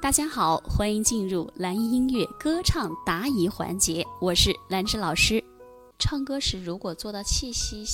[0.00, 5.42] 大家好，欢迎进入蓝音乐歌唱答疑环节，我是兰芝老师。
[5.98, 7.84] 唱歌时如果做到气息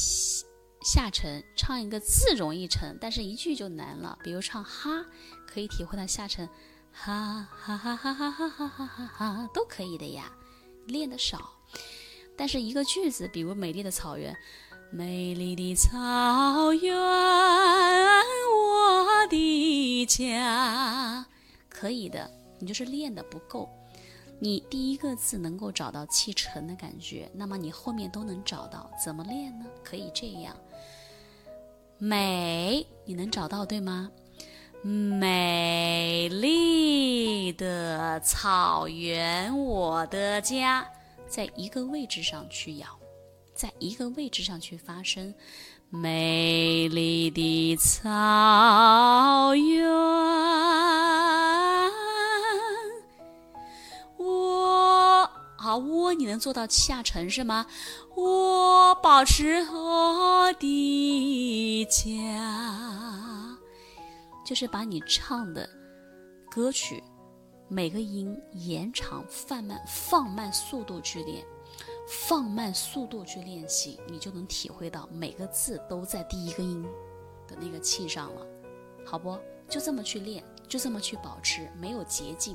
[0.83, 4.19] 下沉，唱一个字容易沉，但是一句就难了。
[4.23, 5.03] 比如唱哈，
[5.47, 6.47] 可以体会到下沉，
[6.93, 10.31] 哈哈哈哈哈哈哈哈哈哈都可以的呀。
[10.87, 11.51] 练的少，
[12.37, 14.37] 但是一个句子，比如美丽的草原，
[14.93, 16.94] 美丽的草原，
[21.75, 23.69] 可以的，你就是练的不够。
[24.39, 28.91] 你第一个字能够找到气沉的感觉，那么你后面都能找到。
[29.03, 29.67] 怎么练呢？
[29.83, 30.57] 可以这样：
[31.99, 34.11] 美，你能找到对吗？
[34.83, 40.87] 美丽的草原，我的家，
[41.27, 42.87] 在一个位置上去咬，
[43.55, 45.35] 在一个位置上去发声。
[45.89, 50.04] 美丽的草原。
[55.77, 57.67] 窝你能做到下沉是吗？
[58.17, 63.59] 我保持我的家，
[64.45, 65.69] 就是把你唱的
[66.51, 67.03] 歌曲
[67.69, 71.45] 每个音延长、放慢、放慢速度去练，
[72.09, 76.83] 放慢速度去练习，你就能体会到每个字都在第一个音
[77.49, 78.47] 的那个气上了，
[79.05, 79.39] 好不？
[79.67, 82.55] 就这么去练，就这么去保持，没有捷径，